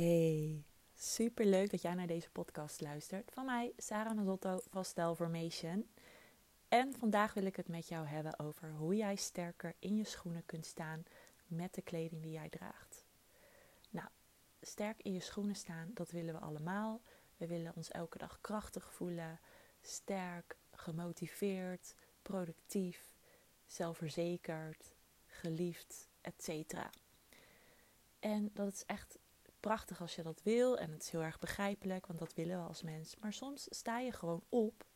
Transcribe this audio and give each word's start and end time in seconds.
Hey, 0.00 0.64
super 0.94 1.46
leuk 1.46 1.70
dat 1.70 1.82
jij 1.82 1.94
naar 1.94 2.06
deze 2.06 2.30
podcast 2.30 2.80
luistert. 2.80 3.30
Van 3.32 3.44
mij, 3.44 3.72
Sarah 3.76 4.16
Mazotto 4.16 4.60
van 4.70 4.84
Style 4.84 5.16
Formation. 5.16 5.90
En 6.68 6.94
vandaag 6.98 7.34
wil 7.34 7.44
ik 7.44 7.56
het 7.56 7.68
met 7.68 7.88
jou 7.88 8.06
hebben 8.06 8.38
over 8.38 8.70
hoe 8.70 8.96
jij 8.96 9.16
sterker 9.16 9.74
in 9.78 9.96
je 9.96 10.04
schoenen 10.04 10.46
kunt 10.46 10.66
staan 10.66 11.04
met 11.46 11.74
de 11.74 11.82
kleding 11.82 12.22
die 12.22 12.32
jij 12.32 12.48
draagt. 12.48 13.04
Nou, 13.90 14.08
sterk 14.60 15.02
in 15.02 15.12
je 15.12 15.20
schoenen 15.20 15.56
staan, 15.56 15.90
dat 15.94 16.10
willen 16.10 16.34
we 16.34 16.40
allemaal. 16.40 17.00
We 17.36 17.46
willen 17.46 17.76
ons 17.76 17.90
elke 17.90 18.18
dag 18.18 18.38
krachtig 18.40 18.92
voelen, 18.92 19.40
sterk, 19.80 20.56
gemotiveerd, 20.70 21.94
productief, 22.22 23.14
zelfverzekerd, 23.66 24.94
geliefd, 25.26 26.08
etc. 26.20 26.74
En 28.20 28.50
dat 28.52 28.72
is 28.72 28.84
echt 28.86 29.18
prachtig 29.60 30.00
als 30.00 30.14
je 30.14 30.22
dat 30.22 30.42
wil 30.42 30.78
en 30.78 30.90
het 30.90 31.02
is 31.02 31.10
heel 31.10 31.22
erg 31.22 31.38
begrijpelijk, 31.38 32.06
want 32.06 32.18
dat 32.18 32.34
willen 32.34 32.62
we 32.62 32.68
als 32.68 32.82
mens. 32.82 33.16
Maar 33.16 33.32
soms 33.32 33.66
sta 33.70 33.98
je 33.98 34.12
gewoon 34.12 34.44
op, 34.48 34.86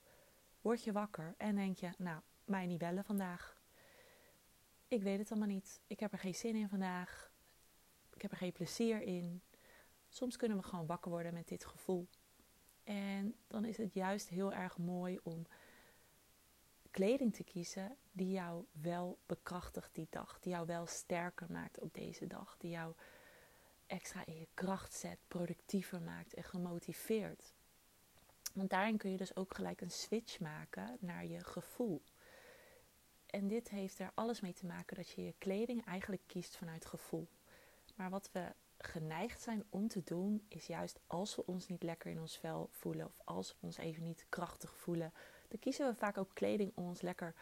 word 0.60 0.84
je 0.84 0.92
wakker 0.92 1.34
en 1.36 1.56
denk 1.56 1.76
je, 1.76 1.90
nou, 1.98 2.20
mij 2.44 2.66
niet 2.66 2.78
bellen 2.78 3.04
vandaag. 3.04 3.62
Ik 4.88 5.02
weet 5.02 5.18
het 5.18 5.30
allemaal 5.30 5.48
niet. 5.48 5.80
Ik 5.86 6.00
heb 6.00 6.12
er 6.12 6.18
geen 6.18 6.34
zin 6.34 6.56
in 6.56 6.68
vandaag. 6.68 7.32
Ik 8.14 8.22
heb 8.22 8.30
er 8.30 8.36
geen 8.36 8.52
plezier 8.52 9.02
in. 9.02 9.42
Soms 10.08 10.36
kunnen 10.36 10.58
we 10.58 10.62
gewoon 10.62 10.86
wakker 10.86 11.10
worden 11.10 11.34
met 11.34 11.48
dit 11.48 11.64
gevoel. 11.64 12.08
En 12.84 13.36
dan 13.46 13.64
is 13.64 13.76
het 13.76 13.94
juist 13.94 14.28
heel 14.28 14.52
erg 14.52 14.78
mooi 14.78 15.18
om 15.22 15.46
kleding 16.90 17.34
te 17.34 17.44
kiezen 17.44 17.96
die 18.12 18.30
jou 18.30 18.64
wel 18.72 19.18
bekrachtigt 19.26 19.94
die 19.94 20.06
dag. 20.10 20.38
Die 20.40 20.52
jou 20.52 20.66
wel 20.66 20.86
sterker 20.86 21.46
maakt 21.50 21.80
op 21.80 21.94
deze 21.94 22.26
dag. 22.26 22.56
Die 22.58 22.70
jou 22.70 22.94
extra 23.86 24.26
in 24.26 24.38
je 24.38 24.48
kracht 24.54 24.94
zet, 24.94 25.18
productiever 25.28 26.02
maakt 26.02 26.34
en 26.34 26.44
gemotiveerd. 26.44 27.54
Want 28.52 28.70
daarin 28.70 28.96
kun 28.96 29.10
je 29.10 29.16
dus 29.16 29.36
ook 29.36 29.54
gelijk 29.54 29.80
een 29.80 29.90
switch 29.90 30.40
maken 30.40 30.96
naar 31.00 31.26
je 31.26 31.44
gevoel. 31.44 32.02
En 33.26 33.48
dit 33.48 33.68
heeft 33.68 33.98
er 33.98 34.10
alles 34.14 34.40
mee 34.40 34.52
te 34.52 34.66
maken 34.66 34.96
dat 34.96 35.10
je 35.10 35.24
je 35.24 35.34
kleding 35.38 35.84
eigenlijk 35.86 36.22
kiest 36.26 36.56
vanuit 36.56 36.86
gevoel. 36.86 37.28
Maar 37.94 38.10
wat 38.10 38.30
we 38.32 38.52
geneigd 38.78 39.40
zijn 39.40 39.64
om 39.68 39.88
te 39.88 40.02
doen, 40.04 40.44
is 40.48 40.66
juist 40.66 41.00
als 41.06 41.36
we 41.36 41.46
ons 41.46 41.66
niet 41.66 41.82
lekker 41.82 42.10
in 42.10 42.20
ons 42.20 42.38
vel 42.38 42.68
voelen 42.70 43.06
of 43.06 43.20
als 43.24 43.50
we 43.50 43.66
ons 43.66 43.76
even 43.76 44.02
niet 44.02 44.26
krachtig 44.28 44.76
voelen, 44.76 45.12
dan 45.48 45.58
kiezen 45.58 45.88
we 45.88 45.94
vaak 45.94 46.18
ook 46.18 46.30
kleding 46.34 46.72
om 46.74 46.86
ons 46.86 47.00
lekker 47.00 47.34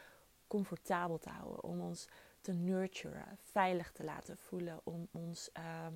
comfortabel 0.47 1.19
te 1.19 1.29
houden, 1.29 1.63
om 1.63 1.81
ons 1.81 2.09
te 2.41 2.53
nurturen, 2.53 3.39
veilig 3.43 3.93
te 3.93 4.05
laten 4.05 4.39
voelen, 4.39 4.81
om 4.85 5.09
ons 5.11 5.51
uh, 5.59 5.87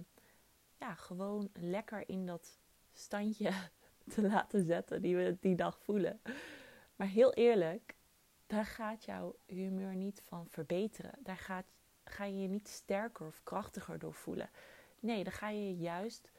ja, 0.79 0.95
gewoon 0.95 1.51
lekker 1.53 2.09
in 2.09 2.27
dat 2.27 2.59
standje 2.93 3.53
te 4.15 4.23
laten 4.23 4.65
zetten 4.65 5.03
die 5.03 5.17
we 5.17 5.37
die 5.41 5.57
dag 5.57 5.79
voelen. 5.79 6.21
Maar 6.97 7.09
heel 7.09 7.33
eerlijk, 7.33 7.95
daar 8.47 8.67
gaat 8.67 9.05
jouw 9.05 9.37
humeur 9.47 9.95
niet 9.95 10.23
van 10.25 10.47
verbeteren. 10.49 11.15
Daar 11.19 11.37
gaat, 11.37 11.67
ga 12.05 12.25
je 12.25 12.41
je 12.41 12.49
niet 12.49 12.69
sterker 12.69 13.27
of 13.27 13.41
krachtiger 13.43 13.99
door 13.99 14.15
voelen. 14.15 14.51
Nee, 15.01 15.25
dan 15.25 15.33
ga 15.33 15.49
je 15.49 15.77
juist 15.77 16.31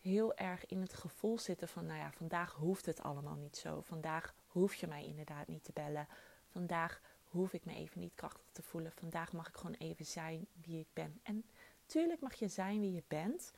heel 0.00 0.34
erg 0.34 0.66
in 0.66 0.80
het 0.80 0.94
gevoel 0.94 1.38
zitten 1.38 1.68
van, 1.68 1.86
nou 1.86 1.98
ja, 1.98 2.12
vandaag 2.12 2.52
hoeft 2.52 2.86
het 2.86 3.02
allemaal 3.02 3.34
niet 3.34 3.56
zo. 3.56 3.80
Vandaag 3.80 4.34
hoef 4.46 4.74
je 4.74 4.86
mij 4.86 5.04
inderdaad 5.04 5.48
niet 5.48 5.64
te 5.64 5.72
bellen. 5.72 6.08
Vandaag 6.46 7.00
hoef 7.24 7.52
ik 7.52 7.64
me 7.64 7.74
even 7.74 8.00
niet 8.00 8.14
krachtig 8.14 8.44
te 8.52 8.62
voelen. 8.62 8.92
Vandaag 8.92 9.32
mag 9.32 9.48
ik 9.48 9.56
gewoon 9.56 9.76
even 9.78 10.04
zijn 10.04 10.46
wie 10.62 10.80
ik 10.80 10.88
ben. 10.92 11.20
En 11.22 11.44
Tuurlijk 11.86 12.20
mag 12.20 12.34
je 12.34 12.48
zijn 12.48 12.80
wie 12.80 12.92
je 12.92 13.02
bent. 13.08 13.52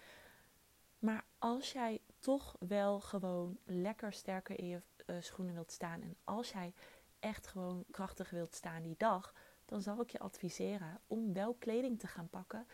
Maar 0.99 1.25
als 1.39 1.73
jij 1.73 2.01
toch 2.19 2.57
wel 2.59 3.01
gewoon 3.01 3.59
lekker 3.65 4.13
sterker 4.13 4.59
in 4.59 4.67
je 4.67 4.83
uh, 5.07 5.17
schoenen 5.21 5.55
wilt 5.55 5.73
staan. 5.73 6.03
En 6.03 6.17
als 6.25 6.53
jij 6.53 6.75
echt 7.21 7.47
gewoon 7.47 7.85
krachtig 7.91 8.31
wilt 8.31 8.55
staan 8.55 8.83
die 8.83 8.95
dag. 8.99 9.35
Dan 9.65 9.83
zal 9.83 10.01
ik 10.01 10.11
je 10.11 10.19
adviseren 10.19 11.01
om 11.07 11.33
wel 11.33 11.55
kleding 11.55 11.99
te 11.99 12.07
gaan 12.07 12.29
pakken 12.29 12.67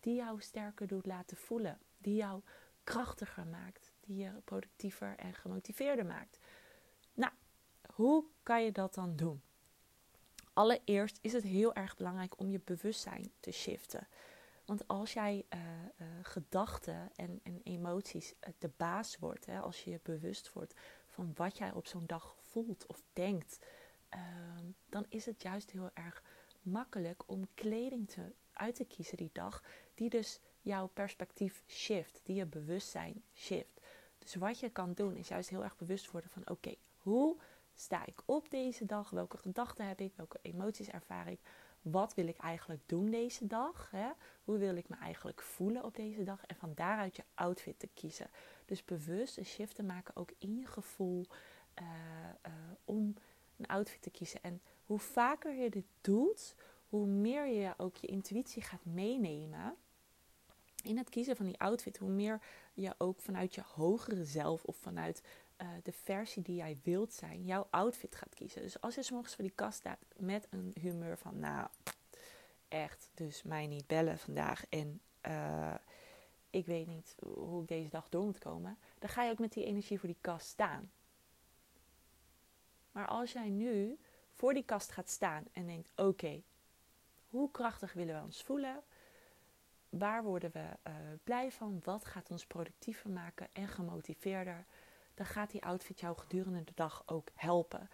die 0.00 0.14
jou 0.14 0.40
sterker 0.40 0.86
doet 0.86 1.06
laten 1.06 1.36
voelen. 1.36 1.78
Die 1.98 2.14
jou 2.14 2.42
krachtiger 2.84 3.46
maakt. 3.46 3.92
Die 4.00 4.16
je 4.16 4.30
productiever 4.44 5.14
en 5.16 5.34
gemotiveerder 5.34 6.06
maakt. 6.06 6.38
Nou, 7.14 7.32
hoe 7.94 8.24
kan 8.42 8.64
je 8.64 8.72
dat 8.72 8.94
dan 8.94 9.16
doen? 9.16 9.42
Allereerst 10.52 11.18
is 11.20 11.32
het 11.32 11.42
heel 11.42 11.74
erg 11.74 11.96
belangrijk 11.96 12.38
om 12.40 12.50
je 12.50 12.60
bewustzijn 12.64 13.32
te 13.40 13.50
shiften. 13.50 14.08
Want 14.70 14.88
als 14.88 15.12
jij 15.12 15.44
uh, 15.54 15.60
uh, 15.60 16.06
gedachten 16.22 17.10
en, 17.16 17.40
en, 17.42 17.60
emoties 17.64 18.34
uh, 18.40 18.54
de 18.58 18.70
baas 18.76 19.18
wordt, 19.18 19.46
hè, 19.46 19.60
als 19.60 19.84
je 19.84 19.90
je 19.90 20.00
bewust 20.02 20.52
wordt 20.52 20.74
van 21.06 21.32
wat 21.34 21.58
jij 21.58 21.72
op 21.72 21.86
zo'n 21.86 22.06
dag 22.06 22.34
voelt 22.38 22.86
of 22.86 23.02
denkt, 23.12 23.58
ehm, 24.08 24.64
dan 24.88 25.06
is 25.08 25.26
het 25.26 25.42
juist 25.42 25.70
heel 25.70 25.90
erg 25.94 26.22
makkelijk 26.62 27.22
om 27.26 27.48
kleding 27.54 28.08
te, 28.08 28.32
uit 28.52 28.74
te 28.74 28.84
kiezen 28.84 29.16
die 29.16 29.30
dag, 29.32 29.62
die 29.94 30.10
dus 30.10 30.40
jouw 30.60 30.86
perspectief 30.86 31.62
shift, 31.66 32.20
die 32.22 32.36
je 32.36 32.46
bewustzijn 32.46 33.22
shift. 33.34 33.80
Dus 34.18 34.34
wat 34.34 34.58
je 34.58 34.70
kan 34.70 34.92
doen 34.92 35.16
is 35.16 35.28
juist 35.28 35.48
heel 35.48 35.64
erg 35.64 35.76
bewust 35.76 36.10
worden 36.10 36.30
van 36.30 36.48
oké, 36.48 36.74
hoe 36.96 37.36
sta 37.74 38.06
ik 38.06 38.22
op 38.24 38.50
deze 38.50 38.86
dag? 38.86 39.10
Welke 39.10 39.36
gedachten 39.36 39.88
heb 39.88 40.00
ik? 40.00 40.12
Welke 40.16 40.38
emoties 40.42 40.88
ervaar 40.88 41.28
ik? 41.28 41.40
Wat 41.82 42.14
wil 42.14 42.26
ik 42.26 42.36
eigenlijk 42.36 42.80
doen 42.86 43.10
deze 43.10 43.46
dag? 43.46 43.88
Hè? 43.90 44.10
Hoe 44.44 44.58
wil 44.58 44.76
ik 44.76 44.88
me 44.88 44.96
eigenlijk 44.96 45.42
voelen 45.42 45.84
op 45.84 45.94
deze 45.94 46.22
dag? 46.22 46.46
En 46.46 46.56
van 46.56 46.72
daaruit 46.74 47.16
je 47.16 47.24
outfit 47.34 47.78
te 47.78 47.88
kiezen. 47.94 48.30
Dus 48.64 48.84
bewust 48.84 49.36
een 49.36 49.44
shift 49.44 49.74
te 49.74 49.82
maken 49.82 50.16
ook 50.16 50.30
in 50.38 50.56
je 50.56 50.66
gevoel 50.66 51.26
uh, 51.80 51.86
uh, 52.46 52.52
om 52.84 53.14
een 53.56 53.66
outfit 53.66 54.02
te 54.02 54.10
kiezen. 54.10 54.42
En 54.42 54.60
hoe 54.84 54.98
vaker 54.98 55.54
je 55.54 55.70
dit 55.70 55.86
doet, 56.00 56.54
hoe 56.88 57.06
meer 57.06 57.46
je 57.46 57.74
ook 57.76 57.96
je 57.96 58.06
intuïtie 58.06 58.62
gaat 58.62 58.84
meenemen 58.84 59.76
in 60.82 60.96
het 60.96 61.08
kiezen 61.08 61.36
van 61.36 61.46
die 61.46 61.60
outfit. 61.60 61.96
Hoe 61.96 62.10
meer 62.10 62.40
je 62.74 62.94
ook 62.98 63.20
vanuit 63.20 63.54
je 63.54 63.62
hogere 63.74 64.24
zelf 64.24 64.64
of 64.64 64.76
vanuit 64.76 65.22
uh, 65.62 65.68
de 65.82 65.92
versie 65.92 66.42
die 66.42 66.56
jij 66.56 66.78
wilt 66.82 67.12
zijn, 67.12 67.44
jouw 67.44 67.66
outfit 67.70 68.14
gaat 68.14 68.34
kiezen. 68.34 68.62
Dus 68.62 68.80
als 68.80 68.94
je 68.94 69.02
s'morgens 69.02 69.34
voor 69.34 69.44
die 69.44 69.54
kast 69.54 69.78
staat 69.78 69.98
met 70.16 70.46
een 70.50 70.74
humeur 70.80 71.18
van, 71.18 71.38
nou, 71.38 71.68
echt, 72.68 73.10
dus 73.14 73.42
mij 73.42 73.66
niet 73.66 73.86
bellen 73.86 74.18
vandaag 74.18 74.64
en 74.68 75.00
uh, 75.26 75.74
ik 76.50 76.66
weet 76.66 76.86
niet 76.86 77.14
hoe 77.22 77.62
ik 77.62 77.68
deze 77.68 77.88
dag 77.88 78.08
door 78.08 78.24
moet 78.24 78.38
komen, 78.38 78.78
dan 78.98 79.08
ga 79.08 79.22
je 79.24 79.30
ook 79.30 79.38
met 79.38 79.52
die 79.52 79.64
energie 79.64 79.98
voor 79.98 80.08
die 80.08 80.18
kast 80.20 80.46
staan. 80.46 80.90
Maar 82.92 83.06
als 83.06 83.32
jij 83.32 83.48
nu 83.48 83.98
voor 84.34 84.54
die 84.54 84.64
kast 84.64 84.90
gaat 84.92 85.10
staan 85.10 85.44
en 85.52 85.66
denkt: 85.66 85.90
oké, 85.96 86.42
hoe 87.28 87.50
krachtig 87.50 87.92
willen 87.92 88.14
we 88.14 88.24
ons 88.24 88.42
voelen? 88.42 88.82
Waar 89.88 90.22
worden 90.22 90.50
we 90.50 90.68
uh, 90.86 90.94
blij 91.24 91.50
van? 91.52 91.80
Wat 91.84 92.04
gaat 92.04 92.30
ons 92.30 92.46
productiever 92.46 93.10
maken 93.10 93.48
en 93.52 93.68
gemotiveerder? 93.68 94.64
Dan 95.20 95.28
gaat 95.28 95.50
die 95.50 95.64
outfit 95.64 96.00
jou 96.00 96.18
gedurende 96.18 96.64
de 96.64 96.72
dag 96.74 97.02
ook 97.06 97.28
helpen. 97.34 97.90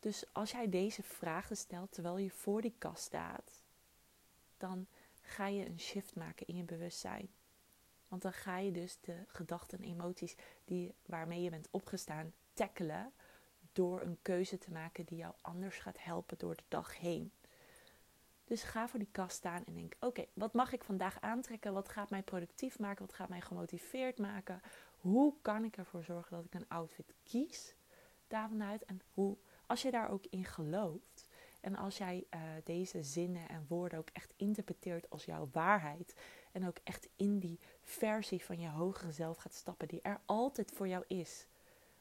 Dus 0.00 0.24
als 0.32 0.50
jij 0.50 0.68
deze 0.68 1.02
vragen 1.02 1.56
stelt 1.56 1.92
terwijl 1.92 2.18
je 2.18 2.30
voor 2.30 2.60
die 2.60 2.74
kast 2.78 3.02
staat, 3.02 3.62
dan 4.56 4.86
ga 5.22 5.46
je 5.46 5.66
een 5.66 5.80
shift 5.80 6.14
maken 6.14 6.46
in 6.46 6.56
je 6.56 6.62
bewustzijn. 6.62 7.28
Want 8.08 8.22
dan 8.22 8.32
ga 8.32 8.58
je 8.58 8.72
dus 8.72 8.98
de 9.00 9.24
gedachten 9.26 9.78
en 9.78 9.84
emoties 9.84 10.36
die, 10.64 10.94
waarmee 11.06 11.42
je 11.42 11.50
bent 11.50 11.68
opgestaan 11.70 12.32
tackelen 12.52 13.12
door 13.72 14.00
een 14.00 14.18
keuze 14.22 14.58
te 14.58 14.70
maken 14.70 15.04
die 15.04 15.18
jou 15.18 15.34
anders 15.40 15.78
gaat 15.78 16.02
helpen 16.02 16.38
door 16.38 16.56
de 16.56 16.64
dag 16.68 16.98
heen. 16.98 17.32
Dus 18.44 18.62
ga 18.62 18.88
voor 18.88 18.98
die 18.98 19.08
kast 19.12 19.36
staan 19.36 19.64
en 19.64 19.74
denk: 19.74 19.94
oké, 20.00 20.24
wat 20.32 20.52
mag 20.52 20.72
ik 20.72 20.84
vandaag 20.84 21.20
aantrekken? 21.20 21.72
Wat 21.72 21.88
gaat 21.88 22.10
mij 22.10 22.22
productief 22.22 22.78
maken? 22.78 23.06
Wat 23.06 23.14
gaat 23.14 23.28
mij 23.28 23.40
gemotiveerd 23.40 24.18
maken? 24.18 24.62
Hoe 25.00 25.34
kan 25.42 25.64
ik 25.64 25.76
ervoor 25.76 26.04
zorgen 26.04 26.36
dat 26.36 26.44
ik 26.44 26.54
een 26.54 26.68
outfit 26.68 27.14
kies 27.22 27.74
daarvanuit? 28.28 28.84
En 28.84 29.00
hoe, 29.14 29.36
als 29.66 29.82
je 29.82 29.90
daar 29.90 30.10
ook 30.10 30.24
in 30.30 30.44
gelooft 30.44 31.28
en 31.60 31.76
als 31.76 31.98
jij 31.98 32.26
uh, 32.34 32.40
deze 32.64 33.02
zinnen 33.02 33.48
en 33.48 33.64
woorden 33.68 33.98
ook 33.98 34.10
echt 34.12 34.34
interpreteert 34.36 35.10
als 35.10 35.24
jouw 35.24 35.48
waarheid 35.52 36.14
en 36.52 36.66
ook 36.66 36.76
echt 36.82 37.08
in 37.16 37.38
die 37.38 37.58
versie 37.82 38.44
van 38.44 38.60
je 38.60 38.68
hogere 38.68 39.12
zelf 39.12 39.36
gaat 39.36 39.54
stappen 39.54 39.88
die 39.88 40.02
er 40.02 40.20
altijd 40.24 40.70
voor 40.70 40.88
jou 40.88 41.04
is, 41.06 41.46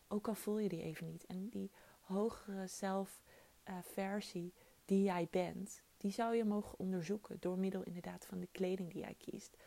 ook 0.08 0.28
al 0.28 0.36
voel 0.36 0.60
je 0.60 0.70
die 0.70 0.84
even 0.84 1.06
niet. 1.06 1.26
En 1.26 1.50
die 1.50 1.72
hogere 2.02 2.68
zelf 2.68 3.22
uh, 3.70 3.76
versie 3.82 4.54
die 4.86 5.04
jij 5.04 5.28
bent, 5.32 5.82
die 6.02 6.12
zou 6.12 6.36
je 6.36 6.44
mogen 6.44 6.80
onderzoeken 6.80 7.38
door 7.40 7.58
middel 7.58 7.84
inderdaad 7.84 8.26
van 8.26 8.40
de 8.40 8.48
kleding 8.52 8.92
die 8.92 9.02
jij 9.02 9.16
kiest. 9.18 9.58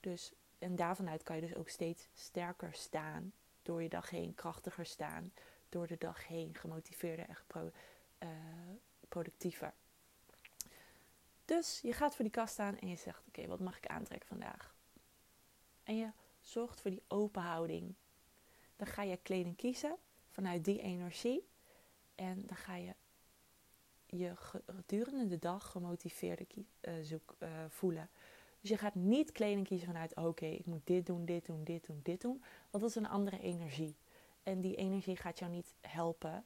Dus 0.00 0.32
en 0.58 0.76
daarvanuit 0.76 1.22
kan 1.22 1.36
je 1.36 1.42
dus 1.42 1.54
ook 1.54 1.68
steeds 1.68 2.08
sterker 2.14 2.74
staan. 2.74 3.32
Door 3.62 3.82
je 3.82 3.88
dag 3.88 4.10
heen 4.10 4.34
krachtiger 4.34 4.86
staan. 4.86 5.32
Door 5.68 5.86
de 5.86 5.96
dag 5.98 6.26
heen 6.26 6.54
gemotiveerder 6.54 7.26
en 7.28 7.72
uh, 8.22 8.28
productiever. 9.08 9.74
Dus 11.44 11.80
je 11.82 11.92
gaat 11.92 12.14
voor 12.14 12.24
die 12.24 12.34
kast 12.34 12.52
staan 12.52 12.78
en 12.78 12.88
je 12.88 12.96
zegt: 12.96 13.22
Oké, 13.28 13.46
wat 13.46 13.60
mag 13.60 13.76
ik 13.76 13.86
aantrekken 13.86 14.28
vandaag? 14.28 14.74
En 15.82 15.96
je 15.96 16.10
zorgt 16.40 16.80
voor 16.80 16.90
die 16.90 17.02
open 17.08 17.42
houding. 17.42 17.94
Dan 18.76 18.86
ga 18.86 19.02
je 19.02 19.18
kleding 19.22 19.56
kiezen 19.56 19.96
vanuit 20.28 20.64
die 20.64 20.80
energie. 20.80 21.48
En 22.14 22.46
dan 22.46 22.56
ga 22.56 22.76
je 22.76 22.94
je 24.10 24.32
gedurende 24.66 25.26
de 25.26 25.38
dag 25.38 25.70
gemotiveerd 25.70 26.40
uh, 26.80 26.92
zoek, 27.02 27.36
uh, 27.38 27.48
voelen. 27.68 28.08
Dus 28.60 28.70
je 28.70 28.76
gaat 28.76 28.94
niet 28.94 29.32
kleding 29.32 29.66
kiezen 29.66 29.86
vanuit: 29.86 30.16
oké, 30.16 30.46
ik 30.46 30.66
moet 30.66 30.86
dit 30.86 31.06
doen, 31.06 31.24
dit 31.24 31.46
doen, 31.46 31.64
dit 31.64 31.86
doen, 31.86 32.00
dit 32.02 32.20
doen. 32.20 32.42
Want 32.70 32.82
dat 32.82 32.90
is 32.90 32.94
een 32.94 33.08
andere 33.08 33.40
energie. 33.40 33.96
En 34.42 34.60
die 34.60 34.76
energie 34.76 35.16
gaat 35.16 35.38
jou 35.38 35.50
niet 35.50 35.74
helpen. 35.80 36.44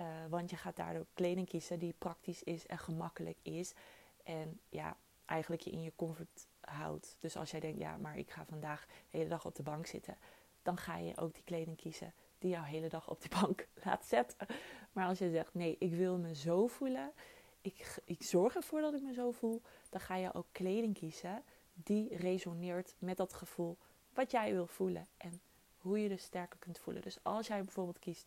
Uh, 0.00 0.06
want 0.28 0.50
je 0.50 0.56
gaat 0.56 0.76
daardoor 0.76 1.06
kleding 1.14 1.48
kiezen 1.48 1.78
die 1.78 1.94
praktisch 1.98 2.42
is 2.42 2.66
en 2.66 2.78
gemakkelijk 2.78 3.38
is. 3.42 3.74
En 4.22 4.60
ja, 4.68 4.96
eigenlijk 5.24 5.62
je 5.62 5.70
in 5.70 5.82
je 5.82 5.92
comfort 5.96 6.46
houdt. 6.60 7.16
Dus 7.20 7.36
als 7.36 7.50
jij 7.50 7.60
denkt, 7.60 7.78
ja, 7.78 7.96
maar 7.96 8.18
ik 8.18 8.30
ga 8.30 8.44
vandaag 8.44 8.86
de 8.86 9.18
hele 9.18 9.28
dag 9.28 9.46
op 9.46 9.54
de 9.54 9.62
bank 9.62 9.86
zitten. 9.86 10.16
Dan 10.62 10.76
ga 10.76 10.96
je 10.96 11.16
ook 11.16 11.34
die 11.34 11.44
kleding 11.44 11.76
kiezen 11.76 12.12
die 12.44 12.52
jou 12.52 12.64
de 12.64 12.70
hele 12.70 12.88
dag 12.88 13.10
op 13.10 13.22
de 13.22 13.28
bank 13.40 13.66
laat 13.84 14.06
zetten. 14.06 14.46
Maar 14.92 15.06
als 15.06 15.18
je 15.18 15.30
zegt, 15.30 15.54
nee, 15.54 15.76
ik 15.78 15.94
wil 15.94 16.18
me 16.18 16.34
zo 16.34 16.66
voelen. 16.66 17.12
Ik, 17.60 17.98
ik 18.04 18.22
zorg 18.22 18.54
ervoor 18.54 18.80
dat 18.80 18.94
ik 18.94 19.02
me 19.02 19.12
zo 19.12 19.30
voel. 19.30 19.62
Dan 19.90 20.00
ga 20.00 20.16
je 20.16 20.34
ook 20.34 20.46
kleding 20.52 20.94
kiezen 20.94 21.42
die 21.72 22.16
resoneert 22.16 22.94
met 22.98 23.16
dat 23.16 23.32
gevoel 23.32 23.76
wat 24.14 24.30
jij 24.30 24.52
wil 24.52 24.66
voelen. 24.66 25.06
En 25.16 25.40
hoe 25.78 26.02
je 26.02 26.08
dus 26.08 26.22
sterker 26.22 26.58
kunt 26.58 26.78
voelen. 26.78 27.02
Dus 27.02 27.18
als 27.22 27.46
jij 27.46 27.62
bijvoorbeeld 27.62 27.98
kiest 27.98 28.26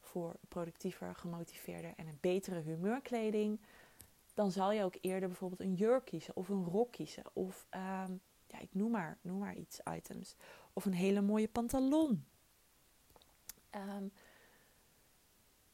voor 0.00 0.34
productiever, 0.48 1.14
gemotiveerder 1.14 1.92
en 1.96 2.06
een 2.06 2.18
betere 2.20 2.60
humeurkleding, 2.60 3.60
dan 4.34 4.50
zal 4.50 4.72
je 4.72 4.84
ook 4.84 4.96
eerder 5.00 5.28
bijvoorbeeld 5.28 5.60
een 5.60 5.74
jurk 5.74 6.04
kiezen 6.04 6.36
of 6.36 6.48
een 6.48 6.64
rok 6.64 6.92
kiezen. 6.92 7.24
Of 7.32 7.66
ehm, 7.70 8.12
ja, 8.46 8.58
ik 8.60 8.74
noem 8.74 8.90
maar, 8.90 9.18
noem 9.20 9.38
maar 9.38 9.54
iets, 9.54 9.80
items. 9.96 10.36
Of 10.72 10.84
een 10.84 10.94
hele 10.94 11.20
mooie 11.20 11.48
pantalon. 11.48 12.24
Ehm, 13.70 14.08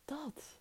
dat. 0.05 0.61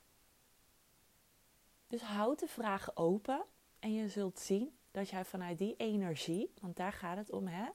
Dus 1.87 2.01
houd 2.01 2.39
de 2.39 2.47
vragen 2.47 2.97
open 2.97 3.45
en 3.79 3.93
je 3.93 4.07
zult 4.07 4.39
zien 4.39 4.77
dat 4.91 5.09
jij 5.09 5.25
vanuit 5.25 5.57
die 5.57 5.75
energie, 5.77 6.53
want 6.61 6.75
daar 6.75 6.93
gaat 6.93 7.17
het 7.17 7.31
om, 7.31 7.47
hè? 7.47 7.69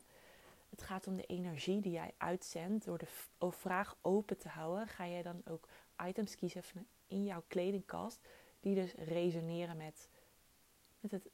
Het 0.70 0.82
gaat 0.82 1.06
om 1.06 1.16
de 1.16 1.26
energie 1.26 1.80
die 1.80 1.92
jij 1.92 2.14
uitzendt. 2.16 2.84
Door 2.84 2.98
de 2.98 3.08
vraag 3.50 3.96
open 4.00 4.38
te 4.38 4.48
houden, 4.48 4.88
ga 4.88 5.08
jij 5.08 5.22
dan 5.22 5.42
ook 5.44 5.68
items 6.06 6.34
kiezen 6.34 6.62
in 7.06 7.24
jouw 7.24 7.42
kledingkast. 7.46 8.28
Die 8.60 8.74
dus 8.74 8.92
resoneren 8.94 9.76
met, 9.76 10.08
met, 11.00 11.10
het, 11.10 11.30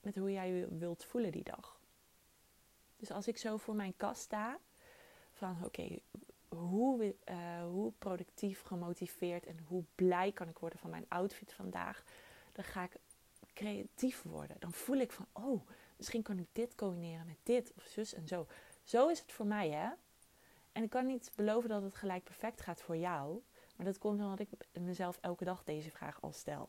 met 0.00 0.16
hoe 0.16 0.32
jij 0.32 0.50
je 0.50 0.78
wilt 0.78 1.04
voelen 1.04 1.32
die 1.32 1.44
dag. 1.44 1.80
Dus 2.96 3.10
als 3.10 3.28
ik 3.28 3.36
zo 3.36 3.56
voor 3.56 3.74
mijn 3.74 3.96
kast 3.96 4.22
sta, 4.22 4.58
van 5.32 5.64
oké, 5.64 5.98
hoe, 6.56 7.14
uh, 7.24 7.62
hoe 7.64 7.92
productief, 7.98 8.62
gemotiveerd 8.62 9.46
en 9.46 9.58
hoe 9.68 9.84
blij 9.94 10.32
kan 10.32 10.48
ik 10.48 10.58
worden 10.58 10.78
van 10.78 10.90
mijn 10.90 11.06
outfit 11.08 11.52
vandaag, 11.52 12.04
dan 12.52 12.64
ga 12.64 12.82
ik 12.82 12.96
creatief 13.54 14.22
worden. 14.22 14.56
Dan 14.58 14.72
voel 14.72 14.96
ik 14.96 15.12
van, 15.12 15.26
oh, 15.32 15.66
misschien 15.96 16.22
kan 16.22 16.38
ik 16.38 16.48
dit 16.52 16.74
combineren 16.74 17.26
met 17.26 17.38
dit 17.42 17.72
of 17.76 17.84
zus 17.84 18.14
en 18.14 18.28
zo. 18.28 18.46
Zo 18.84 19.08
is 19.08 19.20
het 19.20 19.32
voor 19.32 19.46
mij, 19.46 19.70
hè? 19.70 19.88
En 20.72 20.82
ik 20.82 20.90
kan 20.90 21.06
niet 21.06 21.32
beloven 21.36 21.68
dat 21.68 21.82
het 21.82 21.94
gelijk 21.94 22.24
perfect 22.24 22.60
gaat 22.60 22.82
voor 22.82 22.96
jou. 22.96 23.42
Maar 23.76 23.86
dat 23.86 23.98
komt 23.98 24.20
omdat 24.20 24.38
ik 24.38 24.48
mezelf 24.72 25.18
elke 25.20 25.44
dag 25.44 25.64
deze 25.64 25.90
vraag 25.90 26.20
al 26.20 26.32
stel. 26.32 26.68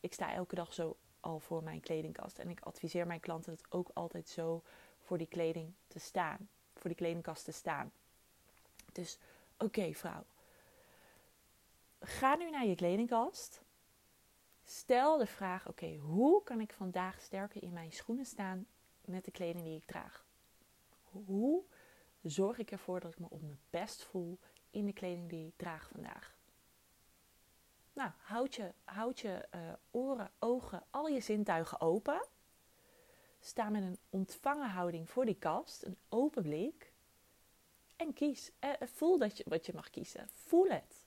Ik 0.00 0.12
sta 0.12 0.32
elke 0.32 0.54
dag 0.54 0.72
zo 0.72 0.96
al 1.20 1.40
voor 1.40 1.62
mijn 1.62 1.80
kledingkast. 1.80 2.38
En 2.38 2.50
ik 2.50 2.60
adviseer 2.60 3.06
mijn 3.06 3.20
klanten 3.20 3.52
het 3.52 3.64
ook 3.68 3.90
altijd 3.94 4.28
zo 4.28 4.62
voor 5.02 5.18
die 5.18 5.26
kleding 5.26 5.72
te 5.86 5.98
staan. 5.98 6.48
Voor 6.74 6.88
die 6.88 6.98
kledingkast 6.98 7.44
te 7.44 7.52
staan. 7.52 7.92
Dus 8.96 9.18
oké, 9.58 9.92
vrouw. 9.94 10.24
Ga 12.00 12.34
nu 12.34 12.50
naar 12.50 12.66
je 12.66 12.74
kledingkast. 12.74 13.62
Stel 14.64 15.18
de 15.18 15.26
vraag: 15.26 15.68
oké, 15.68 15.96
hoe 15.96 16.42
kan 16.42 16.60
ik 16.60 16.72
vandaag 16.72 17.20
sterker 17.20 17.62
in 17.62 17.72
mijn 17.72 17.92
schoenen 17.92 18.26
staan 18.26 18.66
met 19.04 19.24
de 19.24 19.30
kleding 19.30 19.64
die 19.64 19.76
ik 19.76 19.84
draag? 19.84 20.26
Hoe 21.02 21.64
zorg 22.22 22.58
ik 22.58 22.70
ervoor 22.70 23.00
dat 23.00 23.12
ik 23.12 23.18
me 23.18 23.26
op 23.28 23.42
mijn 23.42 23.60
best 23.70 24.04
voel 24.04 24.38
in 24.70 24.86
de 24.86 24.92
kleding 24.92 25.28
die 25.28 25.46
ik 25.46 25.56
draag 25.56 25.88
vandaag? 25.88 26.36
Nou, 27.92 28.10
houd 28.16 28.54
je, 28.54 28.72
je 29.14 29.48
uh, 29.54 29.72
oren, 29.90 30.30
ogen, 30.38 30.84
al 30.90 31.06
je 31.06 31.20
zintuigen 31.20 31.80
open. 31.80 32.26
Sta 33.40 33.68
met 33.68 33.82
een 33.82 33.98
ontvangen 34.10 34.70
houding 34.70 35.10
voor 35.10 35.24
die 35.24 35.38
kast, 35.38 35.82
een 35.82 35.98
open 36.08 36.42
blik. 36.42 36.94
En 37.96 38.12
kies. 38.12 38.50
Eh, 38.58 38.70
voel 38.80 39.18
dat 39.18 39.36
je, 39.36 39.44
wat 39.48 39.66
je 39.66 39.72
mag 39.74 39.90
kiezen. 39.90 40.28
Voel 40.32 40.68
het. 40.68 41.06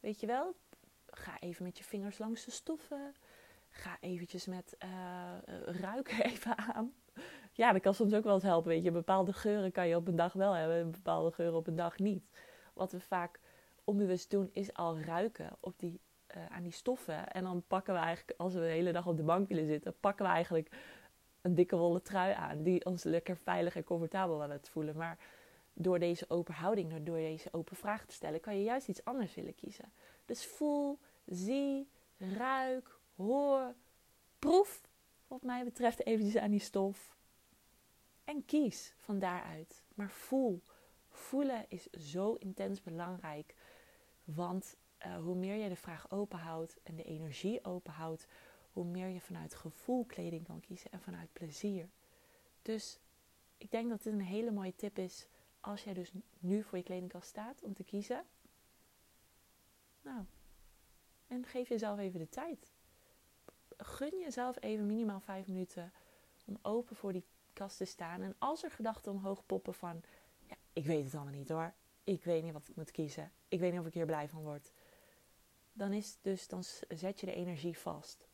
Weet 0.00 0.20
je 0.20 0.26
wel? 0.26 0.54
Ga 1.06 1.38
even 1.40 1.64
met 1.64 1.78
je 1.78 1.84
vingers 1.84 2.18
langs 2.18 2.44
de 2.44 2.50
stoffen. 2.50 3.14
Ga 3.70 3.96
eventjes 4.00 4.46
met 4.46 4.76
uh, 4.84 5.34
ruiken 5.64 6.24
even 6.30 6.58
aan. 6.58 6.92
Ja, 7.52 7.72
dat 7.72 7.82
kan 7.82 7.94
soms 7.94 8.14
ook 8.14 8.24
wel 8.24 8.34
eens 8.34 8.42
helpen. 8.42 8.68
Weet 8.68 8.84
je, 8.84 8.90
bepaalde 8.90 9.32
geuren 9.32 9.72
kan 9.72 9.88
je 9.88 9.96
op 9.96 10.08
een 10.08 10.16
dag 10.16 10.32
wel 10.32 10.52
hebben 10.52 10.76
en 10.76 10.90
bepaalde 10.90 11.32
geuren 11.32 11.56
op 11.56 11.66
een 11.66 11.76
dag 11.76 11.98
niet. 11.98 12.30
Wat 12.74 12.92
we 12.92 13.00
vaak 13.00 13.40
onbewust 13.84 14.30
doen, 14.30 14.50
is 14.52 14.72
al 14.72 14.98
ruiken 14.98 15.56
op 15.60 15.78
die, 15.78 16.00
aan 16.48 16.62
die 16.62 16.72
stoffen. 16.72 17.28
En 17.28 17.44
dan 17.44 17.64
pakken 17.66 17.94
we 17.94 18.00
eigenlijk, 18.00 18.40
als 18.40 18.54
we 18.54 18.60
de 18.60 18.66
hele 18.66 18.92
dag 18.92 19.06
op 19.06 19.16
de 19.16 19.22
bank 19.22 19.48
willen 19.48 19.66
zitten, 19.66 19.94
pakken 20.00 20.26
we 20.26 20.32
eigenlijk 20.32 20.70
een 21.40 21.54
dikke 21.54 21.76
wollen 21.76 22.02
trui 22.02 22.34
aan. 22.34 22.62
Die 22.62 22.84
ons 22.84 23.04
lekker 23.04 23.36
veilig 23.36 23.76
en 23.76 23.84
comfortabel 23.84 24.42
aan 24.42 24.50
het 24.50 24.68
voelen. 24.68 24.96
Maar 24.96 25.18
door 25.80 25.98
deze 25.98 26.24
open 26.28 26.54
houding, 26.54 27.04
door 27.04 27.16
deze 27.16 27.48
open 27.52 27.76
vraag 27.76 28.06
te 28.06 28.14
stellen, 28.14 28.40
kan 28.40 28.56
je 28.56 28.62
juist 28.62 28.88
iets 28.88 29.04
anders 29.04 29.34
willen 29.34 29.54
kiezen. 29.54 29.92
Dus 30.24 30.46
voel, 30.46 30.98
zie, 31.26 31.88
ruik, 32.16 32.98
hoor, 33.16 33.74
proef, 34.38 34.88
wat 35.26 35.42
mij 35.42 35.64
betreft, 35.64 36.06
eventjes 36.06 36.42
aan 36.42 36.50
die 36.50 36.60
stof. 36.60 37.16
En 38.24 38.44
kies 38.44 38.94
van 38.96 39.18
daaruit. 39.18 39.82
Maar 39.94 40.10
voel. 40.10 40.62
Voelen 41.08 41.64
is 41.68 41.86
zo 41.90 42.34
intens 42.34 42.82
belangrijk. 42.82 43.54
Want 44.24 44.76
uh, 45.06 45.16
hoe 45.16 45.34
meer 45.34 45.56
je 45.56 45.68
de 45.68 45.76
vraag 45.76 46.10
openhoudt 46.10 46.76
en 46.82 46.96
de 46.96 47.04
energie 47.04 47.64
openhoudt, 47.64 48.26
hoe 48.72 48.84
meer 48.84 49.08
je 49.08 49.20
vanuit 49.20 49.54
gevoel 49.54 50.04
kleding 50.04 50.44
kan 50.44 50.60
kiezen 50.60 50.90
en 50.90 51.00
vanuit 51.00 51.32
plezier. 51.32 51.88
Dus 52.62 52.98
ik 53.56 53.70
denk 53.70 53.88
dat 53.88 54.02
dit 54.02 54.12
een 54.12 54.20
hele 54.20 54.50
mooie 54.50 54.74
tip 54.74 54.98
is 54.98 55.26
als 55.68 55.84
jij 55.84 55.94
dus 55.94 56.12
nu 56.38 56.62
voor 56.62 56.78
je 56.78 56.84
kledingkast 56.84 57.28
staat 57.28 57.62
om 57.62 57.74
te 57.74 57.84
kiezen. 57.84 58.24
Nou, 60.02 60.24
en 61.26 61.46
geef 61.46 61.68
jezelf 61.68 61.98
even 61.98 62.20
de 62.20 62.28
tijd. 62.28 62.72
Gun 63.76 64.18
jezelf 64.18 64.56
even 64.60 64.86
minimaal 64.86 65.20
vijf 65.20 65.46
minuten 65.46 65.92
om 66.44 66.58
open 66.62 66.96
voor 66.96 67.12
die 67.12 67.24
kast 67.52 67.76
te 67.76 67.84
staan. 67.84 68.22
En 68.22 68.34
als 68.38 68.62
er 68.64 68.70
gedachten 68.70 69.12
omhoog 69.12 69.46
poppen 69.46 69.74
van, 69.74 70.02
ja, 70.46 70.56
ik 70.72 70.86
weet 70.86 71.04
het 71.04 71.14
allemaal 71.14 71.34
niet 71.34 71.48
hoor. 71.48 71.72
Ik 72.04 72.24
weet 72.24 72.42
niet 72.42 72.52
wat 72.52 72.68
ik 72.68 72.76
moet 72.76 72.90
kiezen. 72.90 73.32
Ik 73.48 73.60
weet 73.60 73.70
niet 73.70 73.80
of 73.80 73.86
ik 73.86 73.94
hier 73.94 74.06
blij 74.06 74.28
van 74.28 74.42
word. 74.42 74.72
Dan 75.72 75.92
is 75.92 76.18
dus, 76.20 76.48
dan 76.48 76.64
zet 76.88 77.20
je 77.20 77.26
de 77.26 77.34
energie 77.34 77.78
vast. 77.78 78.26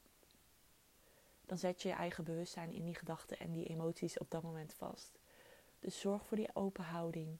Dan 1.47 1.59
zet 1.59 1.83
je 1.83 1.88
je 1.88 1.95
eigen 1.95 2.25
bewustzijn 2.25 2.73
in 2.73 2.85
die 2.85 2.95
gedachten 2.95 3.38
en 3.38 3.53
die 3.53 3.67
emoties 3.67 4.19
op 4.19 4.31
dat 4.31 4.43
moment 4.43 4.75
vast. 4.75 5.19
Dus 5.85 6.00
zorg 6.00 6.26
voor 6.26 6.37
die 6.37 6.55
open 6.55 6.85
houding. 6.85 7.37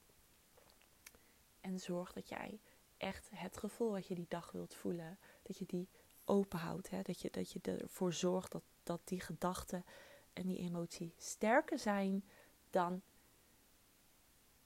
En 1.61 1.81
zorg 1.81 2.13
dat 2.13 2.29
jij 2.29 2.61
echt 2.97 3.31
het 3.35 3.57
gevoel 3.57 3.91
wat 3.91 4.07
je 4.07 4.15
die 4.15 4.27
dag 4.29 4.51
wilt 4.51 4.75
voelen, 4.75 5.19
dat 5.43 5.59
je 5.59 5.65
die 5.67 5.89
open 6.25 6.59
houdt. 6.59 6.91
Hè? 6.91 7.03
Dat, 7.03 7.21
je, 7.21 7.31
dat 7.31 7.53
je 7.53 7.61
ervoor 7.61 8.13
zorgt 8.13 8.53
dat, 8.53 8.63
dat 8.83 9.01
die 9.05 9.21
gedachten 9.21 9.85
en 10.33 10.47
die 10.47 10.59
emotie 10.59 11.13
sterker 11.17 11.79
zijn 11.79 12.25
dan 12.71 13.03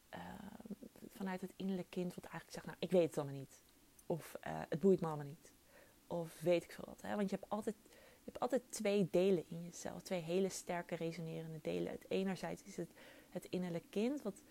ehm, 0.09 0.23
vanuit 1.13 1.41
het 1.41 1.53
innerlijke 1.57 1.91
kind, 1.91 2.15
wat 2.15 2.25
eigenlijk 2.25 2.53
zegt: 2.53 2.67
Nou, 2.67 2.79
ik 2.81 2.91
weet 2.91 3.07
het 3.07 3.19
allemaal 3.19 3.39
niet. 3.39 3.63
Of 4.07 4.35
uh, 4.47 4.61
het 4.69 4.81
boeit 4.81 5.01
me 5.01 5.07
allemaal 5.07 5.27
niet. 5.27 5.53
Of 6.07 6.41
weet 6.41 6.65
ik 6.65 6.73
veel 6.73 6.85
wat. 6.87 7.03
Hè? 7.03 7.17
Want 7.17 7.31
je 7.31 7.37
hebt 7.37 7.51
altijd 7.51 7.77
je 8.19 8.35
hebt 8.35 8.41
altijd 8.41 8.63
twee 8.69 9.09
delen 9.11 9.45
in 9.49 9.63
jezelf. 9.63 10.03
Twee 10.03 10.21
hele 10.21 10.49
sterke 10.49 10.95
resonerende 10.95 11.59
delen. 11.63 11.93
Het 11.93 12.05
enerzijds 12.09 12.63
is 12.63 12.77
het 12.77 12.91
het 13.31 13.45
innerlijke 13.45 13.89
kind, 13.91 14.23
wat 14.23 14.43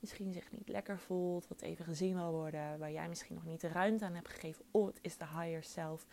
misschien 0.00 0.32
zich 0.32 0.52
niet 0.52 0.68
lekker 0.68 0.98
voelt, 0.98 1.48
wat 1.48 1.60
even 1.60 1.84
gezien 1.84 2.14
wil 2.14 2.30
worden, 2.30 2.78
waar 2.78 2.92
jij 2.92 3.08
misschien 3.08 3.34
nog 3.34 3.44
niet 3.44 3.60
de 3.60 3.68
ruimte 3.68 4.04
aan 4.04 4.14
hebt 4.14 4.28
gegeven. 4.28 4.64
Oh, 4.70 4.86
het 4.86 4.98
is 5.00 5.16
de 5.16 5.26
higher 5.26 5.62
self, 5.62 6.06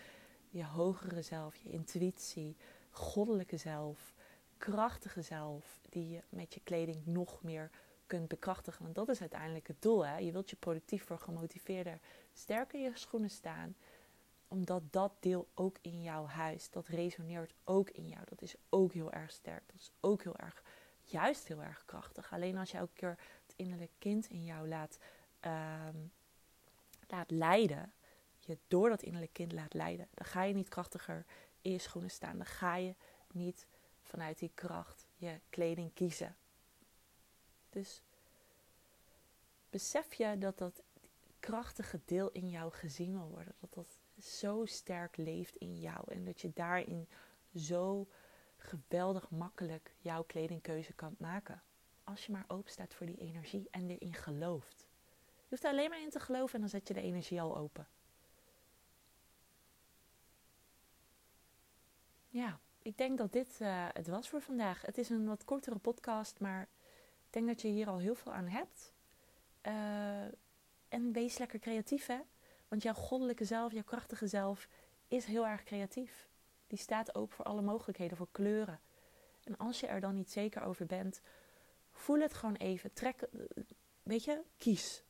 je 0.50 0.66
hogere 0.66 1.22
zelf, 1.22 1.56
je 1.56 1.70
intuïtie, 1.70 2.56
goddelijke 2.90 3.58
zelf, 3.58 4.14
krachtige 4.58 5.22
zelf, 5.22 5.80
die 5.90 6.10
je 6.10 6.22
met 6.30 6.54
je 6.54 6.62
kleding 6.64 7.06
nog 7.06 7.44
meer 7.44 7.70
kunt 8.08 8.28
bekrachtigen. 8.28 8.84
Want 8.84 8.96
dat 8.96 9.10
is 9.10 9.22
uiteindelijk 9.22 9.68
het 9.68 9.82
doel. 9.82 10.06
Hè? 10.06 10.18
Je 10.18 10.32
wilt 10.32 10.50
je 10.50 10.56
productiever, 10.56 11.18
gemotiveerder, 11.18 12.00
sterker 12.34 12.80
in 12.80 12.86
je 12.86 12.98
schoenen 12.98 13.30
staan 13.30 13.76
omdat 14.52 14.84
dat 14.92 15.12
deel 15.20 15.48
ook 15.54 15.78
in 15.82 16.02
jouw 16.02 16.26
huis, 16.26 16.70
dat 16.70 16.88
resoneert 16.88 17.54
ook 17.64 17.90
in 17.90 18.08
jou. 18.08 18.22
Dat 18.26 18.42
is 18.42 18.56
ook 18.70 18.94
heel 18.94 19.12
erg 19.12 19.32
sterk. 19.32 19.64
Dat 19.68 19.82
is 19.82 19.92
ook 20.00 20.24
heel 20.24 20.38
erg 20.38 20.64
juist 21.12 21.48
heel 21.48 21.62
erg 21.62 21.86
krachtig. 21.86 22.34
Alleen 22.34 22.58
als 22.58 22.72
je 22.72 22.78
elke 22.78 22.94
keer 22.94 23.18
het 23.46 23.54
innerlijke 23.56 23.96
kind 23.98 24.30
in 24.30 24.44
jou 24.44 24.68
laat, 24.68 25.00
ehm, 25.40 25.98
laat 27.08 27.32
leiden, 27.32 27.94
je 28.40 28.58
door 28.68 28.90
dat 28.90 29.02
innerlijke 29.02 29.34
kind 29.34 29.52
laat 29.52 29.74
leiden, 29.74 30.08
dan 30.14 30.26
ga 30.26 30.44
je 30.44 30.54
niet 30.54 30.70
krachtiger 30.70 31.26
in 31.62 31.72
je 31.72 31.78
schoenen 31.78 32.12
staan. 32.12 32.38
Dan 32.38 32.46
ga 32.46 32.76
je 32.76 32.96
niet 33.32 33.68
vanuit 34.02 34.40
die 34.40 34.52
kracht 34.54 35.08
je 35.16 35.40
kleding 35.50 35.94
kiezen. 35.94 36.36
Dus 37.70 38.02
besef 39.70 40.14
je 40.14 40.38
dat 40.38 40.58
dat 40.58 40.84
krachtige 41.40 42.00
deel 42.06 42.30
in 42.32 42.50
jou 42.50 42.72
gezien 42.72 43.12
wil 43.12 43.30
worden. 43.30 43.56
Dat 43.60 43.74
dat 43.74 44.00
zo 44.24 44.66
sterk 44.66 45.18
leeft 45.18 45.56
in 45.56 45.80
jou. 45.80 46.12
En 46.12 46.26
dat 46.26 46.42
je 46.42 46.52
daarin 46.54 47.08
zo 47.56 48.08
geweldig 48.64 49.30
makkelijk 49.30 49.94
jouw 49.98 50.24
kledingkeuze 50.24 50.94
kan 50.94 51.16
maken. 51.18 51.62
Als 52.04 52.26
je 52.26 52.32
maar 52.32 52.46
open 52.48 52.72
staat 52.72 52.94
voor 52.94 53.06
die 53.06 53.18
energie 53.18 53.68
en 53.72 53.90
erin 53.90 54.14
gelooft. 54.14 54.88
Je 55.36 55.48
hoeft 55.50 55.64
er 55.64 55.70
alleen 55.70 55.90
maar 55.90 56.02
in 56.02 56.10
te 56.10 56.20
geloven 56.20 56.54
en 56.54 56.60
dan 56.60 56.70
zet 56.70 56.88
je 56.88 56.94
de 56.94 57.02
energie 57.02 57.42
al 57.42 57.58
open. 57.58 57.88
Ja, 62.30 62.60
ik 62.82 62.98
denk 62.98 63.18
dat 63.18 63.32
dit 63.32 63.58
uh, 63.62 63.88
het 63.94 64.08
was 64.08 64.30
voor 64.30 64.42
vandaag. 64.42 64.82
Het 64.82 64.98
is 64.98 65.10
een 65.10 65.26
wat 65.26 65.44
kortere 65.44 65.78
podcast, 65.78 66.40
maar 66.40 66.62
ik 67.26 67.30
denk 67.30 67.48
dat 67.48 67.62
je 67.62 67.68
hier 67.68 67.88
al 67.88 67.98
heel 67.98 68.16
veel 68.16 68.34
aan 68.34 68.48
hebt. 68.48 68.94
Uh, 69.68 70.24
en 70.90 71.12
wees 71.12 71.38
lekker 71.38 71.60
creatief, 71.60 72.06
hè? 72.06 72.20
Want 72.68 72.84
jouw 72.84 72.94
goddelijke 72.94 73.46
zelf, 73.46 73.72
jouw 73.72 73.84
krachtige 73.84 74.28
zelf, 74.28 74.68
is 75.08 75.26
heel 75.26 75.48
erg 75.48 75.64
creatief. 75.64 76.30
Die 76.72 76.80
staat 76.80 77.16
open 77.16 77.36
voor 77.36 77.46
alle 77.46 77.62
mogelijkheden, 77.62 78.18
voor 78.18 78.28
kleuren. 78.32 78.80
En 79.44 79.58
als 79.58 79.80
je 79.80 79.88
er 79.88 80.00
dan 80.00 80.16
niet 80.16 80.32
zeker 80.32 80.62
over 80.62 80.86
bent, 80.86 81.22
voel 81.92 82.20
het 82.20 82.34
gewoon 82.34 82.56
even. 82.56 82.94
Trek, 82.94 83.30
weet 84.04 84.24
je, 84.24 84.42
kies. 84.58 85.04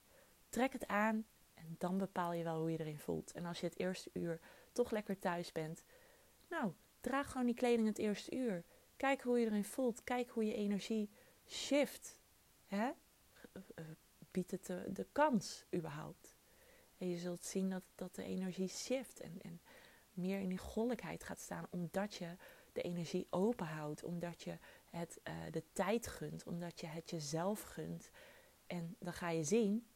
Trek 0.50 0.74
het 0.74 0.88
aan 0.88 1.26
en 1.54 1.76
dan 1.78 1.98
bepaal 1.98 2.34
je 2.34 2.44
wel 2.44 2.60
hoe 2.60 2.72
je 2.72 2.80
erin 2.80 3.00
voelt. 3.00 3.32
En 3.32 3.46
als 3.46 3.60
je 3.60 3.66
het 3.66 3.80
eerste 3.80 4.10
uur 4.14 4.40
toch 4.72 4.92
lekker 4.92 5.20
thuis 5.20 5.52
bent, 5.52 5.84
nou, 6.50 6.74
draag 7.02 7.32
gewoon 7.32 7.46
die 7.46 7.56
kleding 7.56 7.88
het 7.88 7.98
eerste 7.98 8.36
uur. 8.36 8.64
Kijk 8.98 9.22
hoe 9.22 9.40
je 9.40 9.46
erin 9.46 9.66
voelt. 9.66 10.04
Kijk 10.04 10.30
hoe 10.30 10.46
je 10.46 10.54
energie 10.54 11.10
shift. 11.48 12.18
Hè? 12.68 12.92
Biedt 14.32 14.52
het 14.52 14.66
de, 14.66 14.86
de 14.94 15.08
kans 15.12 15.66
überhaupt? 15.76 16.36
En 16.98 17.10
je 17.10 17.18
zult 17.18 17.46
zien 17.46 17.70
dat, 17.70 17.84
dat 17.96 18.16
de 18.16 18.24
energie 18.24 18.68
shift 18.68 19.20
en, 19.20 19.42
en 19.42 19.62
meer 20.22 20.40
in 20.40 20.50
die 20.50 20.58
goddelijkheid 20.58 21.24
gaat 21.24 21.40
staan, 21.40 21.68
omdat 21.70 22.14
je 22.16 22.36
de 22.74 22.82
energie 22.82 23.28
openhoudt, 23.30 24.04
omdat 24.04 24.42
je 24.42 24.58
het 24.90 25.20
uh, 25.24 25.34
de 25.52 25.64
tijd 25.74 26.08
gunt, 26.08 26.44
omdat 26.44 26.80
je 26.80 26.88
het 26.88 27.10
jezelf 27.10 27.62
gunt. 27.62 28.10
En 28.68 28.96
dan 29.00 29.14
ga 29.14 29.30
je 29.30 29.44
zien 29.44 29.88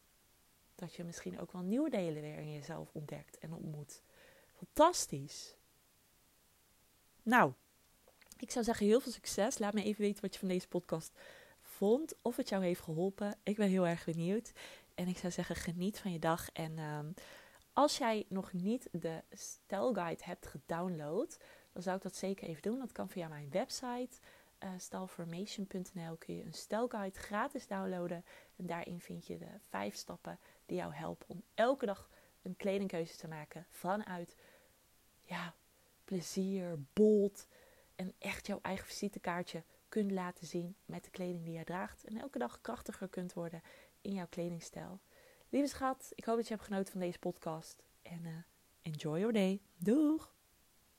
dat 0.74 0.94
je 0.94 1.04
misschien 1.04 1.40
ook 1.40 1.52
wel 1.52 1.62
nieuwe 1.62 1.90
delen 1.90 2.22
weer 2.22 2.38
in 2.38 2.52
jezelf 2.52 2.90
ontdekt 2.92 3.38
en 3.38 3.52
ontmoet. 3.52 4.02
Fantastisch! 4.56 5.56
Nou, 7.22 7.52
ik 8.38 8.50
zou 8.50 8.64
zeggen 8.64 8.86
heel 8.86 9.00
veel 9.00 9.12
succes. 9.12 9.58
Laat 9.58 9.74
me 9.74 9.82
even 9.82 10.02
weten 10.02 10.22
wat 10.22 10.32
je 10.32 10.38
van 10.38 10.48
deze 10.48 10.68
podcast 10.68 11.18
vond. 11.60 12.14
Of 12.22 12.36
het 12.36 12.48
jou 12.48 12.64
heeft 12.64 12.80
geholpen. 12.80 13.38
Ik 13.42 13.56
ben 13.56 13.68
heel 13.68 13.86
erg 13.86 14.04
benieuwd. 14.04 14.52
En 14.94 15.08
ik 15.08 15.18
zou 15.18 15.32
zeggen, 15.32 15.56
geniet 15.56 15.98
van 15.98 16.12
je 16.12 16.18
dag. 16.18 16.50
En 16.52 16.78
um, 16.78 17.14
als 17.76 17.98
jij 17.98 18.24
nog 18.28 18.52
niet 18.52 18.88
de 18.92 19.22
stijlguide 19.30 20.24
hebt 20.24 20.46
gedownload, 20.46 21.38
dan 21.72 21.82
zou 21.82 21.96
ik 21.96 22.02
dat 22.02 22.16
zeker 22.16 22.48
even 22.48 22.62
doen. 22.62 22.78
Dat 22.78 22.92
kan 22.92 23.08
via 23.08 23.28
mijn 23.28 23.50
website. 23.50 24.20
Uh, 24.64 24.70
stylformation.nl 24.76 26.16
kun 26.16 26.36
je 26.36 26.44
een 26.44 26.52
stijlguide 26.52 27.18
gratis 27.18 27.66
downloaden. 27.66 28.24
En 28.56 28.66
daarin 28.66 29.00
vind 29.00 29.26
je 29.26 29.38
de 29.38 29.50
vijf 29.68 29.94
stappen 29.94 30.38
die 30.66 30.76
jou 30.76 30.94
helpen 30.94 31.28
om 31.28 31.42
elke 31.54 31.86
dag 31.86 32.10
een 32.42 32.56
kledingkeuze 32.56 33.16
te 33.16 33.28
maken 33.28 33.66
vanuit 33.70 34.36
ja, 35.22 35.54
plezier, 36.04 36.78
bold 36.92 37.46
en 37.94 38.14
echt 38.18 38.46
jouw 38.46 38.58
eigen 38.62 38.86
visitekaartje 38.86 39.62
kunt 39.88 40.10
laten 40.10 40.46
zien 40.46 40.76
met 40.84 41.04
de 41.04 41.10
kleding 41.10 41.44
die 41.44 41.54
jij 41.54 41.64
draagt. 41.64 42.04
En 42.04 42.16
elke 42.16 42.38
dag 42.38 42.60
krachtiger 42.60 43.08
kunt 43.08 43.32
worden 43.32 43.62
in 44.00 44.12
jouw 44.12 44.28
kledingstijl. 44.28 45.00
Lieve 45.56 45.70
schat, 45.70 46.12
ik 46.14 46.24
hoop 46.24 46.36
dat 46.36 46.46
je 46.46 46.54
hebt 46.54 46.66
genoten 46.66 46.92
van 46.92 47.00
deze 47.00 47.18
podcast. 47.18 47.84
En 48.02 48.20
uh, 48.24 48.32
enjoy 48.82 49.18
your 49.18 49.32
day. 49.32 49.62
Doeg! 49.76 50.35